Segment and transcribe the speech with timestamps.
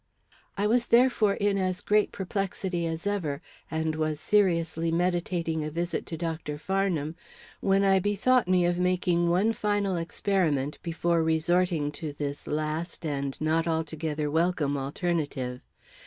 [0.57, 6.07] I was therefore in as great perplexity as ever, and was seriously meditating a visit
[6.07, 6.57] to Dr.
[6.57, 7.15] Farnham,
[7.59, 13.39] when I bethought me of making one final experiment before resorting to this last and
[13.39, 15.63] not altogether welcome alternative.